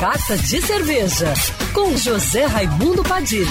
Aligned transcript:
Carta 0.00 0.34
de 0.34 0.62
Cerveja, 0.62 1.34
com 1.74 1.94
José 1.94 2.46
Raimundo 2.46 3.02
Padilha. 3.02 3.44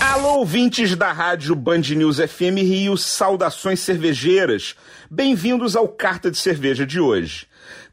Alô, 0.00 0.38
ouvintes 0.38 0.96
da 0.96 1.12
rádio 1.12 1.54
Band 1.54 1.82
News 1.94 2.16
FM 2.16 2.58
Rio, 2.58 2.96
saudações 2.96 3.78
cervejeiras. 3.78 4.74
Bem-vindos 5.08 5.76
ao 5.76 5.86
Carta 5.86 6.32
de 6.32 6.36
Cerveja 6.36 6.84
de 6.84 6.98
hoje. 6.98 7.46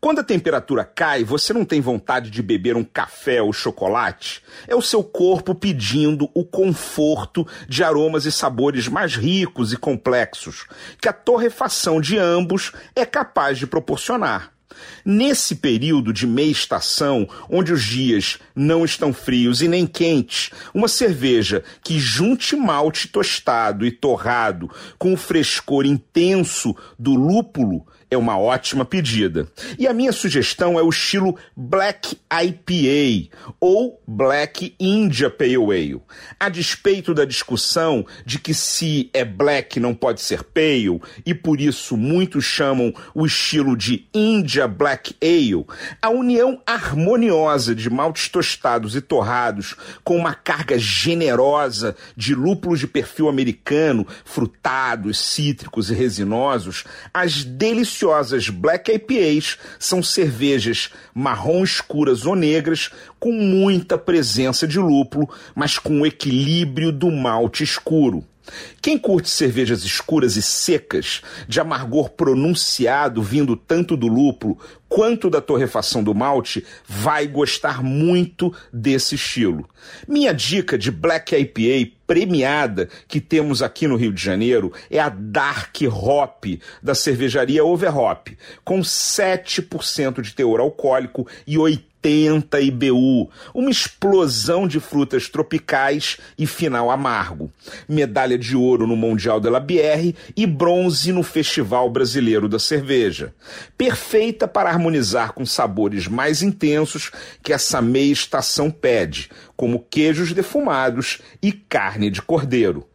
Quando 0.00 0.20
a 0.20 0.24
temperatura 0.24 0.84
cai, 0.84 1.24
você 1.24 1.52
não 1.52 1.64
tem 1.64 1.80
vontade 1.80 2.30
de 2.30 2.40
beber 2.40 2.76
um 2.76 2.84
café 2.84 3.42
ou 3.42 3.52
chocolate? 3.52 4.44
É 4.68 4.76
o 4.76 4.82
seu 4.82 5.02
corpo 5.02 5.56
pedindo 5.56 6.30
o 6.34 6.44
conforto 6.44 7.44
de 7.68 7.82
aromas 7.82 8.26
e 8.26 8.30
sabores 8.30 8.86
mais 8.86 9.16
ricos 9.16 9.72
e 9.72 9.76
complexos, 9.76 10.66
que 11.00 11.08
a 11.08 11.12
torrefação 11.12 12.00
de 12.00 12.16
ambos 12.16 12.70
é 12.94 13.04
capaz 13.04 13.58
de 13.58 13.66
proporcionar. 13.66 14.55
Nesse 15.04 15.56
período 15.56 16.12
de 16.12 16.26
meia 16.26 16.50
estação, 16.50 17.28
onde 17.48 17.72
os 17.72 17.82
dias 17.82 18.38
não 18.54 18.84
estão 18.84 19.12
frios 19.12 19.62
e 19.62 19.68
nem 19.68 19.86
quentes, 19.86 20.50
uma 20.74 20.88
cerveja 20.88 21.62
que 21.82 21.98
junte 21.98 22.56
malte 22.56 23.08
tostado 23.08 23.86
e 23.86 23.90
torrado 23.90 24.70
com 24.98 25.12
o 25.12 25.16
frescor 25.16 25.86
intenso 25.86 26.74
do 26.98 27.14
lúpulo 27.14 27.86
é 28.10 28.16
uma 28.16 28.38
ótima 28.38 28.84
pedida. 28.84 29.48
E 29.78 29.86
a 29.86 29.92
minha 29.92 30.12
sugestão 30.12 30.78
é 30.78 30.82
o 30.82 30.88
estilo 30.88 31.36
Black 31.56 32.16
IPA 32.30 33.36
ou 33.60 34.00
Black 34.06 34.74
India 34.78 35.28
Pale 35.28 35.56
Ale. 35.56 36.00
A 36.38 36.48
despeito 36.48 37.12
da 37.12 37.24
discussão 37.24 38.06
de 38.24 38.38
que 38.38 38.54
se 38.54 39.10
é 39.12 39.24
black 39.24 39.80
não 39.80 39.94
pode 39.94 40.20
ser 40.20 40.44
pale 40.44 41.00
e 41.24 41.34
por 41.34 41.60
isso 41.60 41.96
muitos 41.96 42.44
chamam 42.44 42.94
o 43.14 43.26
estilo 43.26 43.76
de 43.76 44.06
India 44.14 44.55
Black 44.68 45.16
Ale, 45.20 45.66
a 46.00 46.08
união 46.08 46.62
harmoniosa 46.66 47.74
de 47.74 47.90
maltes 47.90 48.28
tostados 48.28 48.94
e 48.94 49.00
torrados 49.00 49.74
com 50.04 50.16
uma 50.16 50.34
carga 50.34 50.78
generosa 50.78 51.96
de 52.16 52.34
lúpulos 52.34 52.78
de 52.78 52.86
perfil 52.86 53.28
americano, 53.28 54.06
frutados, 54.24 55.18
cítricos 55.18 55.90
e 55.90 55.94
resinosos, 55.94 56.84
as 57.12 57.42
deliciosas 57.42 57.96
deliciosas 57.96 58.48
Black 58.48 58.92
IPAs 58.92 59.58
são 59.78 60.02
cervejas 60.02 60.90
marrom 61.14 61.64
escuras 61.64 62.26
ou 62.26 62.36
negras 62.36 62.90
com 63.18 63.32
muita 63.32 63.96
presença 63.96 64.66
de 64.66 64.78
lúpulo, 64.78 65.28
mas 65.54 65.78
com 65.78 66.02
o 66.02 66.06
equilíbrio 66.06 66.92
do 66.92 67.10
malte 67.10 67.64
escuro. 67.64 68.24
Quem 68.80 68.98
curte 68.98 69.28
cervejas 69.28 69.84
escuras 69.84 70.36
e 70.36 70.42
secas, 70.42 71.22
de 71.48 71.60
amargor 71.60 72.10
pronunciado 72.10 73.22
vindo 73.22 73.56
tanto 73.56 73.96
do 73.96 74.06
lúpulo 74.06 74.58
quanto 74.88 75.28
da 75.28 75.40
torrefação 75.40 76.02
do 76.02 76.14
malte, 76.14 76.64
vai 76.86 77.26
gostar 77.26 77.82
muito 77.82 78.54
desse 78.72 79.16
estilo. 79.16 79.68
Minha 80.06 80.32
dica 80.32 80.78
de 80.78 80.90
Black 80.90 81.34
IPA 81.34 81.92
premiada 82.06 82.88
que 83.08 83.20
temos 83.20 83.62
aqui 83.62 83.88
no 83.88 83.96
Rio 83.96 84.12
de 84.12 84.22
Janeiro 84.22 84.72
é 84.88 85.00
a 85.00 85.08
Dark 85.08 85.76
Hop 85.90 86.44
da 86.82 86.94
cervejaria 86.94 87.64
Overhop, 87.64 88.36
com 88.64 88.80
7% 88.80 90.20
de 90.20 90.34
teor 90.34 90.60
alcoólico 90.60 91.26
e 91.46 91.58
80 91.58 91.95
80 92.02 92.60
IBU, 92.60 93.30
uma 93.52 93.70
explosão 93.70 94.68
de 94.68 94.78
frutas 94.78 95.28
tropicais 95.28 96.18
e 96.38 96.46
final 96.46 96.90
amargo. 96.90 97.50
Medalha 97.88 98.38
de 98.38 98.56
ouro 98.56 98.86
no 98.86 98.96
Mundial 98.96 99.40
de 99.40 99.50
la 99.50 99.58
Bière 99.58 100.14
e 100.36 100.46
bronze 100.46 101.12
no 101.12 101.22
Festival 101.22 101.90
Brasileiro 101.90 102.48
da 102.48 102.58
Cerveja. 102.58 103.34
Perfeita 103.76 104.46
para 104.46 104.70
harmonizar 104.70 105.32
com 105.32 105.44
sabores 105.44 106.06
mais 106.06 106.42
intensos 106.42 107.10
que 107.42 107.52
essa 107.52 107.82
meia 107.82 108.12
estação 108.12 108.70
pede, 108.70 109.28
como 109.56 109.84
queijos 109.90 110.32
defumados 110.32 111.20
e 111.42 111.52
carne 111.52 112.10
de 112.10 112.22
cordeiro. 112.22 112.86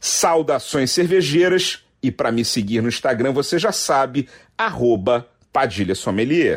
Saudações 0.00 0.90
cervejeiras 0.90 1.80
e 2.02 2.10
para 2.10 2.32
me 2.32 2.44
seguir 2.44 2.80
no 2.80 2.88
Instagram 2.88 3.32
você 3.32 3.58
já 3.58 3.72
sabe, 3.72 4.28
arroba 4.56 5.26
Padilha 5.52 5.94
Sommelier. 5.94 6.54